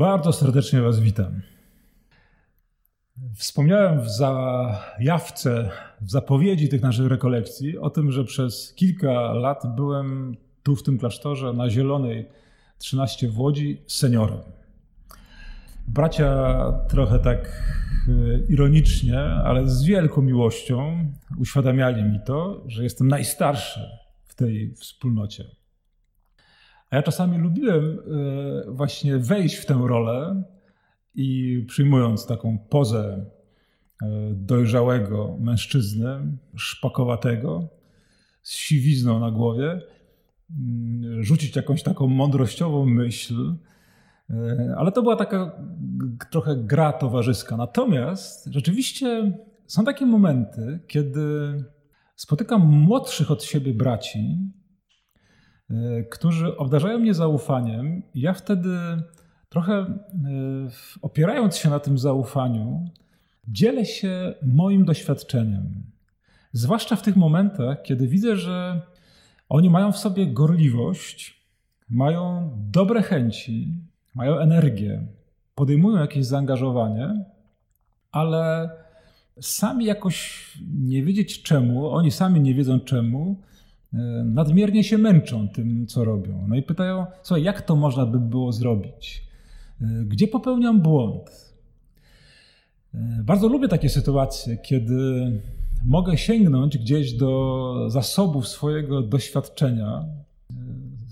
[0.00, 1.40] Bardzo serdecznie Was witam.
[3.34, 5.70] Wspomniałem w zajawce,
[6.00, 10.98] w zapowiedzi tych naszych rekolekcji o tym, że przez kilka lat byłem tu w tym
[10.98, 12.28] klasztorze na Zielonej
[12.78, 14.38] 13 w Łodzi seniorem.
[15.88, 16.56] Bracia
[16.88, 17.62] trochę tak
[18.08, 18.12] e,
[18.48, 21.06] ironicznie, ale z wielką miłością
[21.38, 23.80] uświadamiali mi to, że jestem najstarszy
[24.28, 25.59] w tej wspólnocie.
[26.90, 30.42] A ja czasami lubiłem e, właśnie wejść w tę rolę
[31.14, 33.26] i przyjmując taką pozę
[34.02, 37.68] e, dojrzałego mężczyzny, szpakowatego,
[38.42, 39.80] z siwizną na głowie,
[40.50, 43.54] mm, rzucić jakąś taką mądrościową myśl,
[44.30, 45.52] e, ale to była taka
[46.30, 47.56] trochę gra towarzyska.
[47.56, 49.32] Natomiast rzeczywiście
[49.66, 51.24] są takie momenty, kiedy
[52.16, 54.38] spotykam młodszych od siebie braci,
[56.10, 58.02] którzy obdarzają mnie zaufaniem.
[58.14, 58.78] Ja wtedy
[59.48, 59.96] trochę e,
[61.02, 62.88] opierając się na tym zaufaniu,
[63.48, 65.82] dzielę się moim doświadczeniem.
[66.52, 68.80] Zwłaszcza w tych momentach, kiedy widzę, że
[69.48, 71.40] oni mają w sobie gorliwość,
[71.90, 73.74] mają dobre chęci,
[74.14, 75.06] mają energię,
[75.54, 77.24] podejmują jakieś zaangażowanie,
[78.12, 78.70] ale
[79.40, 83.49] sami jakoś nie wiedzieć czemu, oni sami nie wiedzą czemu, E,
[84.24, 86.44] nadmiernie się męczą tym, co robią.
[86.48, 89.24] No i pytają, co, jak to można by było zrobić?
[89.80, 91.54] E, gdzie popełniam błąd?
[92.94, 95.32] E, bardzo lubię takie sytuacje, kiedy
[95.84, 100.04] mogę sięgnąć gdzieś do zasobów swojego doświadczenia,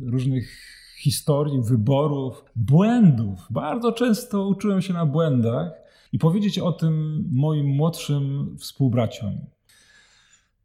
[0.00, 3.46] różnych historii, wyborów, błędów.
[3.50, 5.72] Bardzo często uczyłem się na błędach
[6.12, 9.53] i powiedzieć o tym moim młodszym współbraciom.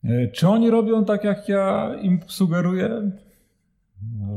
[0.03, 3.11] E, czy oni robią tak, jak ja im sugeruję?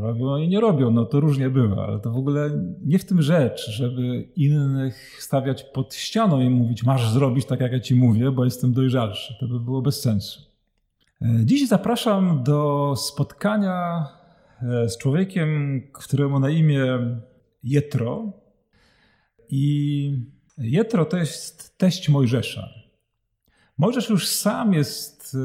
[0.00, 2.50] Robią i nie robią, no to różnie bywa, ale to w ogóle
[2.84, 7.72] nie w tym rzecz, żeby innych stawiać pod ścianą i mówić, masz zrobić tak, jak
[7.72, 9.34] ja ci mówię, bo jestem dojrzalszy.
[9.40, 10.40] To by było bez sensu.
[11.22, 14.06] E, dziś zapraszam do spotkania
[14.62, 16.84] e, z człowiekiem, któremu na imię
[17.64, 18.32] Jetro.
[19.48, 20.18] I
[20.58, 22.68] Jetro to jest teść Mojżesza.
[23.82, 25.38] Mojżesz już sam jest y,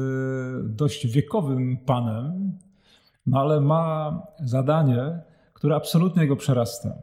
[0.64, 2.52] dość wiekowym panem,
[3.26, 5.20] no ale ma zadanie,
[5.52, 6.98] które absolutnie go przerasta.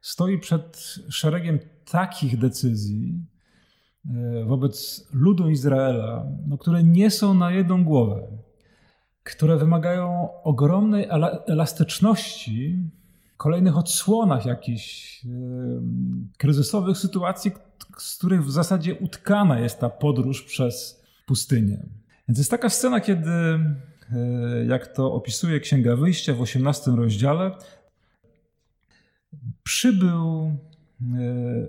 [0.00, 1.58] Stoi przed szeregiem
[1.90, 3.24] takich decyzji
[4.06, 8.22] y, wobec ludu Izraela, no, które nie są na jedną głowę,
[9.22, 11.08] które wymagają ogromnej
[11.46, 12.90] elastyczności
[13.40, 15.20] kolejnych odsłonach jakichś
[16.38, 17.52] kryzysowych sytuacji,
[17.98, 21.86] z których w zasadzie utkana jest ta podróż przez pustynię.
[22.28, 23.58] Więc jest taka scena, kiedy, e,
[24.68, 27.50] jak to opisuje Księga Wyjścia w 18 rozdziale,
[29.62, 30.54] przybył e,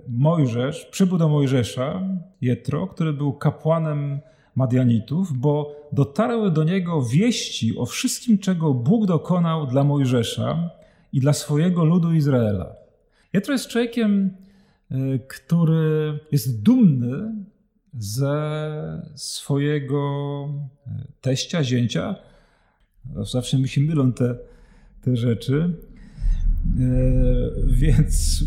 [0.08, 2.02] Mojżesz, przybył do Mojżesza
[2.42, 4.20] Jetro, który był kapłanem
[4.56, 10.81] Madianitów, bo dotarły do niego wieści o wszystkim, czego Bóg dokonał dla Mojżesza
[11.14, 12.76] i dla swojego ludu Izraela.
[13.34, 14.32] Jetro jest człowiekiem,
[14.92, 17.36] e, który jest dumny
[18.00, 20.00] ze swojego
[20.88, 20.90] e,
[21.22, 22.16] teścia, zięcia.
[23.32, 24.36] Zawsze mi się mylą te,
[25.02, 25.74] te rzeczy.
[26.80, 26.92] E,
[27.68, 28.44] więc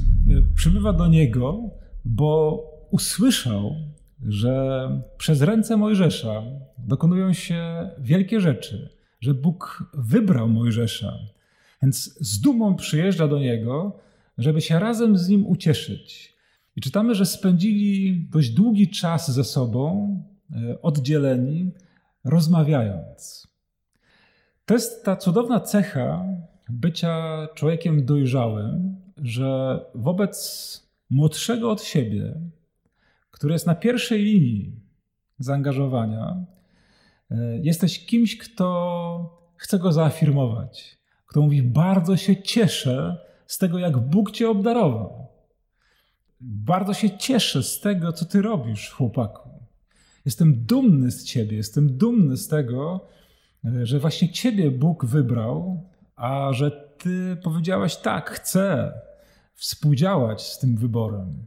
[0.54, 1.60] przybywa do niego,
[2.04, 2.60] bo
[2.90, 3.76] usłyszał,
[4.22, 4.88] że
[5.18, 6.42] przez ręce Mojżesza
[6.78, 8.88] dokonują się wielkie rzeczy,
[9.20, 11.18] że Bóg wybrał Mojżesza,
[11.84, 13.98] więc z dumą przyjeżdża do niego,
[14.38, 16.34] żeby się razem z nim ucieszyć.
[16.76, 20.22] I czytamy, że spędzili dość długi czas ze sobą,
[20.52, 21.70] e, oddzieleni,
[22.24, 23.48] rozmawiając.
[24.64, 26.24] To jest ta cudowna cecha
[26.68, 30.36] bycia człowiekiem dojrzałym, że wobec
[31.10, 32.34] młodszego od siebie,
[33.30, 34.80] który jest na pierwszej linii
[35.38, 36.44] zaangażowania,
[37.30, 43.16] e, jesteś kimś, kto chce go zaafirmować, kto mówi: Bardzo się cieszę
[43.46, 45.28] z tego, jak Bóg cię obdarował.
[46.40, 49.50] Bardzo się cieszę z tego, co ty robisz, chłopaku.
[50.24, 53.08] Jestem dumny z ciebie, jestem dumny z tego,
[53.82, 55.82] że właśnie ciebie Bóg wybrał,
[56.16, 58.92] a że ty powiedziałeś tak, chcę
[59.54, 61.46] współdziałać z tym wyborem.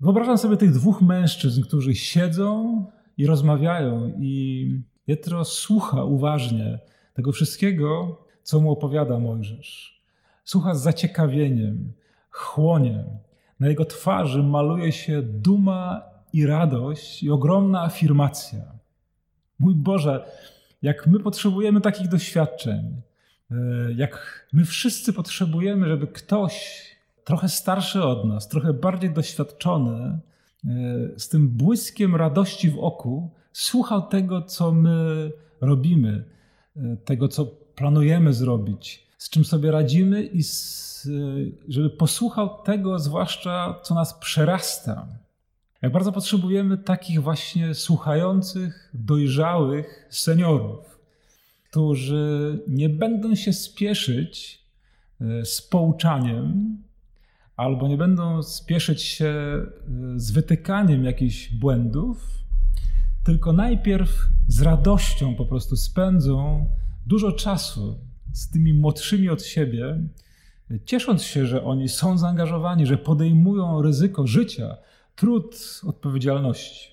[0.00, 2.84] Wyobrażam sobie tych dwóch mężczyzn, którzy siedzą
[3.16, 6.78] i rozmawiają, i Pietro słucha uważnie
[7.14, 8.18] tego wszystkiego,
[8.48, 10.02] co mu opowiada Mojżesz.
[10.44, 11.92] Słucha z zaciekawieniem,
[12.30, 13.04] chłonie.
[13.60, 16.02] Na jego twarzy maluje się duma
[16.32, 18.60] i radość i ogromna afirmacja.
[19.58, 20.24] Mój Boże,
[20.82, 23.02] jak my potrzebujemy takich doświadczeń,
[23.50, 23.54] e,
[23.96, 26.82] jak my wszyscy potrzebujemy, żeby ktoś
[27.24, 30.18] trochę starszy od nas, trochę bardziej doświadczony, e,
[31.16, 35.30] z tym błyskiem radości w oku, słuchał tego, co my
[35.60, 36.24] robimy,
[36.76, 41.08] e, tego, co planujemy zrobić, z czym sobie radzimy i z,
[41.68, 45.08] żeby posłuchał tego, zwłaszcza co nas przerasta.
[45.82, 50.98] Jak bardzo potrzebujemy takich właśnie słuchających, dojrzałych seniorów,
[51.70, 54.62] którzy nie będą się spieszyć
[55.20, 56.76] e, z pouczaniem,
[57.56, 59.66] albo nie będą spieszyć się e,
[60.16, 62.38] z wytykaniem jakichś błędów,
[63.24, 64.10] tylko najpierw
[64.48, 66.66] z radością po prostu spędzą
[67.08, 67.98] dużo czasu
[68.32, 69.98] z tymi młodszymi od siebie,
[70.84, 74.76] ciesząc się, że oni są zaangażowani, że podejmują ryzyko życia,
[75.16, 76.90] trud, odpowiedzialności.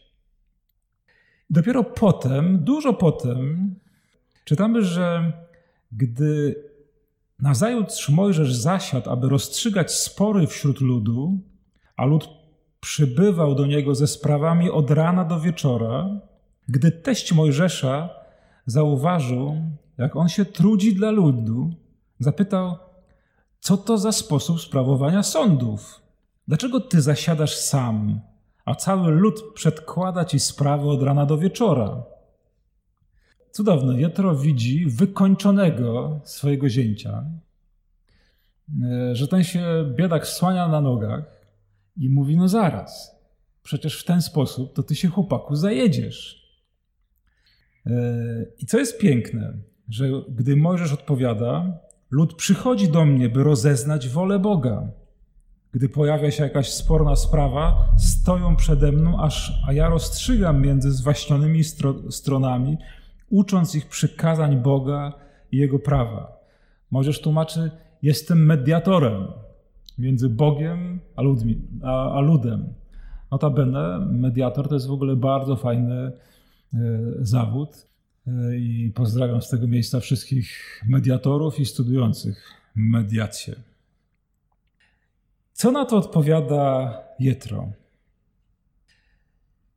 [1.50, 3.76] Dopiero potem, dużo potem,
[4.46, 5.34] czytamy, że
[5.92, 6.56] gdy
[7.40, 11.40] nazajutrz Mojżesz zasiadł, aby rozstrzygać spory wśród ludu,
[11.98, 12.30] a lud
[12.80, 16.20] przybywał do niego ze sprawami od rana do wieczora,
[16.68, 18.10] gdy teść Mojżesza
[18.66, 19.62] zauważył,
[19.98, 21.74] jak on się trudzi dla ludu,
[22.20, 22.76] zapytał,
[23.60, 26.02] co to za sposób sprawowania sądów?
[26.48, 28.22] Dlaczego ty zasiadasz sam,
[28.66, 32.04] a cały lud przedkłada ci sprawy od rana do wieczora?
[33.52, 37.26] Cudowne, Jetro widzi wykończonego swojego zięcia,
[38.84, 41.24] e, że ten się biedak słania na nogach
[41.98, 43.16] i mówi: No zaraz,
[43.64, 46.46] przecież w ten sposób to ty się chłopaku zajedziesz.
[47.86, 47.92] E,
[48.58, 49.54] I co jest piękne,
[49.90, 51.80] że gdy Mojżesz odpowiada,
[52.12, 54.88] lud przychodzi do mnie, by rozeznać wolę Boga.
[55.72, 61.64] Gdy pojawia się jakaś sporna sprawa, stoją przede mną, aż, a ja rozstrzygam między zwaśnionymi
[61.64, 62.78] stro, stronami,
[63.30, 65.14] ucząc ich przykazań Boga
[65.52, 66.38] i Jego prawa.
[66.92, 67.72] Możesz tłumaczy,
[68.02, 69.28] jestem mediatorem
[69.98, 72.74] między Bogiem a, ludźmi, a, a ludem.
[73.32, 76.12] Notabene, mediator to jest w ogóle bardzo fajny e,
[77.20, 77.88] zawód
[78.58, 83.56] i pozdrawiam z tego miejsca wszystkich mediatorów i studiujących mediację.
[85.54, 87.72] Co na to odpowiada Jetro?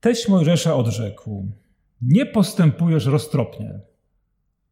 [0.00, 1.47] Teść Mojżesza odrzekł:
[2.03, 3.81] Nie postępujesz roztropnie.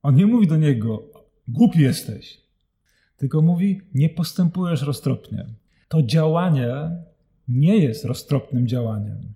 [0.03, 1.03] On nie mówi do niego:
[1.49, 2.41] Głupi jesteś,
[3.17, 5.47] tylko mówi: Nie postępujesz roztropnie.
[5.89, 6.91] To działanie
[7.49, 9.36] nie jest roztropnym działaniem.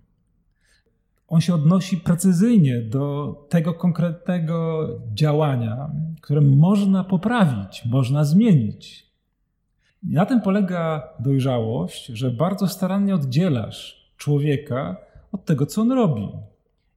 [1.30, 5.90] On się odnosi precyzyjnie do tego konkretnego działania,
[6.20, 9.06] które można poprawić, można zmienić.
[10.02, 14.96] I na tym polega dojrzałość, że bardzo starannie oddzielasz człowieka
[15.32, 16.28] od tego, co on robi.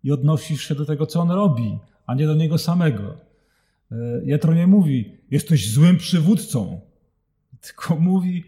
[0.03, 3.03] I odnosisz się do tego, co on robi, a nie do niego samego.
[3.91, 6.81] E, Jetro nie mówi, jesteś złym przywódcą,
[7.61, 8.43] tylko mówi,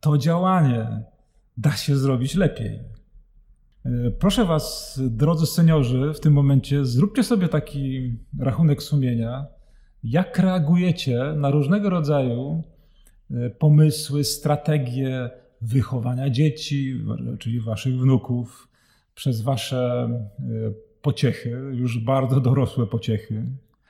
[0.00, 1.02] to działanie
[1.56, 2.95] da się zrobić lepiej.
[3.86, 9.46] E, proszę Was, drodzy seniorzy, w tym momencie zróbcie sobie taki rachunek sumienia,
[10.04, 12.62] jak reagujecie na różnego rodzaju
[13.30, 15.30] E, pomysły, strategie
[15.62, 17.00] wychowania dzieci,
[17.38, 18.68] czyli waszych wnuków,
[19.14, 20.44] przez wasze e,
[21.02, 23.44] pociechy, już bardzo dorosłe pociechy.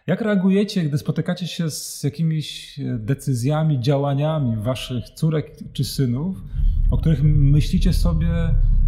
[0.07, 6.37] Jak reagujecie, gdy spotykacie się z jakimiś decyzjami, działaniami waszych córek czy synów,
[6.91, 8.29] o których myślicie sobie,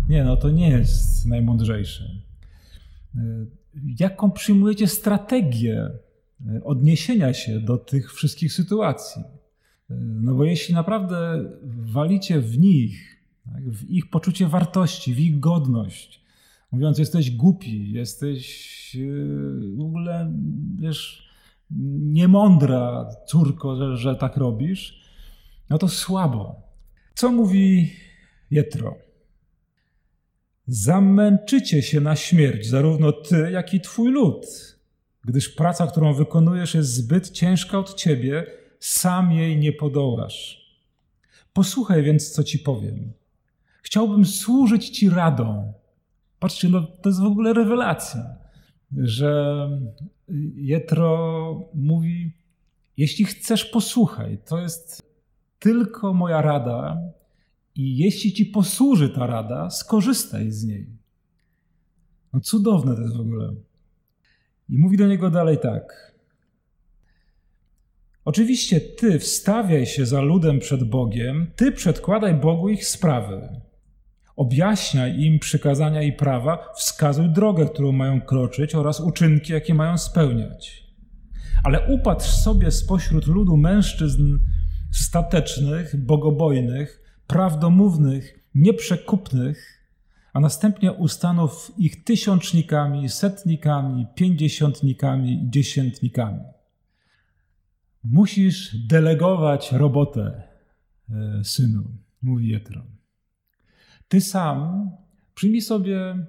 [0.09, 2.05] nie, no to nie jest najmądrzejsze?
[3.17, 3.21] E,
[4.01, 5.91] jaką przyjmujecie strategię
[6.65, 9.23] odniesienia się do tych wszystkich sytuacji?
[9.99, 16.25] No bo jeśli naprawdę walicie w nich, tak, w ich poczucie wartości, w ich godność,
[16.73, 18.97] mówiąc, jesteś głupi, jesteś
[19.77, 20.33] w ogóle,
[20.79, 21.29] wiesz,
[22.01, 25.03] niemądra córko, że, że tak robisz,
[25.71, 26.63] no to słabo.
[27.15, 27.93] Co mówi
[28.51, 29.08] Jetro?
[30.69, 34.47] Zamęczycie się na śmierć, zarówno ty, jak i twój lud,
[35.25, 38.47] gdyż praca, którą wykonujesz, jest zbyt ciężka od ciebie
[38.81, 40.69] sam jej nie podołasz.
[41.53, 43.13] Posłuchaj więc, co ci powiem.
[43.83, 45.73] Chciałbym służyć ci radą.
[46.39, 48.37] Patrzcie, no, to jest w ogóle rewelacja,
[48.97, 49.69] że
[50.55, 52.33] Jetro mówi:
[52.97, 54.39] Jeśli chcesz, posłuchaj.
[54.47, 55.03] To jest
[55.59, 56.99] tylko moja rada,
[57.79, 60.87] i jeśli ci posłuży ta rada, skorzystaj z niej.
[62.33, 63.55] No cudowne to jest w ogóle.
[64.69, 66.15] I mówi do niego dalej tak.
[68.25, 73.49] Oczywiście ty wstawiaj się za ludem przed Bogiem, ty przedkładaj Bogu ich sprawy.
[74.37, 80.85] Objaśniaj im przykazania i prawa, wskazuj drogę, którą mają kroczyć oraz uczynki, jakie mają spełniać.
[81.65, 84.39] Ale upatrz sobie spośród ludu mężczyzn
[84.93, 89.85] statecznych, bogobojnych, prawdomównych, nieprzekupnych,
[90.33, 96.41] a następnie ustanów ich tysiącznikami, setnikami, pięćdziesiątnikami dziesiętnikami.
[98.05, 100.43] Musisz delegować robotę,
[101.11, 101.85] e, synu,
[102.23, 102.83] mówi Jetro.
[104.09, 104.91] Ty sam
[105.35, 106.27] przyjmij sobie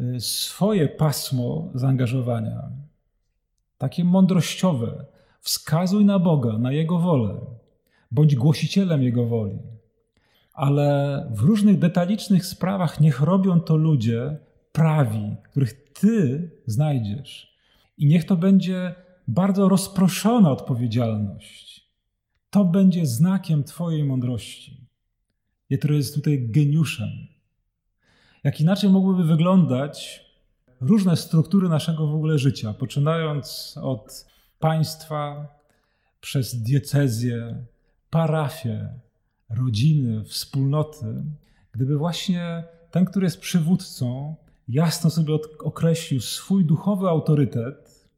[0.00, 2.70] e, swoje pasmo zaangażowania,
[3.78, 5.04] takie mądrościowe.
[5.40, 7.40] Wskazuj na Boga, na Jego wolę.
[8.10, 9.58] Bądź głosicielem Jego woli.
[10.52, 14.38] Ale w różnych detalicznych sprawach niech robią to ludzie
[14.72, 17.56] prawi, których Ty znajdziesz.
[17.98, 18.94] I niech to będzie
[19.28, 21.88] bardzo rozproszona odpowiedzialność.
[22.50, 24.86] To będzie znakiem Twojej mądrości.
[25.70, 27.08] Jetro jest tutaj geniuszem.
[28.44, 30.24] Jak inaczej mogłyby wyglądać
[30.80, 34.26] różne struktury naszego w ogóle życia, poczynając od
[34.58, 35.48] państwa,
[36.20, 37.64] przez diecezję,
[38.10, 38.88] parafię,
[39.58, 41.24] rodziny, wspólnoty,
[41.72, 44.36] gdyby właśnie ten, który jest przywódcą,
[44.68, 48.08] jasno sobie określił swój duchowy autorytet,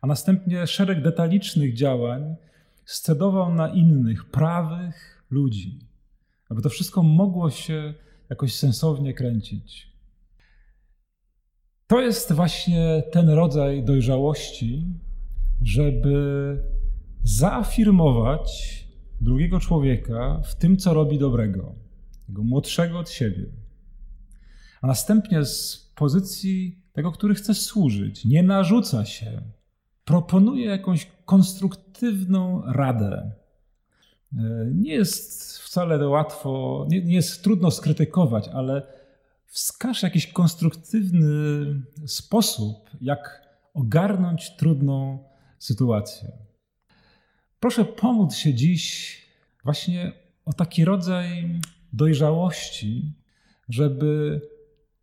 [0.00, 2.36] a następnie szereg detalicznych działań
[2.84, 5.80] scedował na innych, prawych ludzi,
[6.48, 7.94] aby to wszystko mogło się
[8.30, 9.92] jakoś sensownie kręcić.
[11.86, 14.86] To jest właśnie ten rodzaj dojrzałości,
[15.62, 16.58] żeby
[17.22, 18.85] zaafirmować
[19.20, 21.74] drugiego człowieka w tym, co robi dobrego,
[22.26, 23.46] tego młodszego od siebie.
[24.80, 29.42] A następnie z pozycji tego, który chce służyć, nie narzuca się,
[30.04, 33.32] proponuje jakąś konstruktywną radę.
[34.74, 38.82] Nie jest wcale łatwo, nie, nie jest trudno skrytykować, ale
[39.46, 41.28] wskaż jakiś konstruktywny
[42.06, 43.42] sposób, jak
[43.74, 45.18] ogarnąć trudną
[45.58, 46.45] sytuację.
[47.60, 49.16] Proszę pomóc się dziś
[49.64, 50.12] właśnie
[50.44, 51.60] o taki rodzaj
[51.92, 53.12] dojrzałości,
[53.68, 54.40] żeby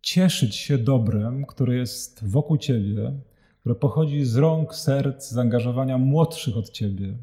[0.02, 3.12] cieszyć się dobrem, które jest wokół ciebie,
[3.60, 7.16] które pochodzi z rąk, serc, zaangażowania młodszych od ciebie.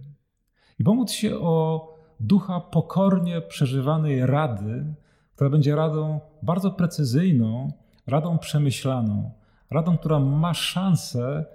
[0.80, 1.88] I pomóc się o
[2.20, 4.94] ducha pokornie przeżywanej rady,
[5.36, 7.74] która będzie radą bardzo precyzyjną,
[8.08, 9.32] radą przemyślaną,
[9.72, 11.46] radą, która ma szansę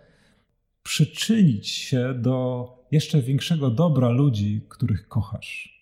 [0.86, 5.75] przyczynić się do jeszcze większego dobra ludzi, których kochasz.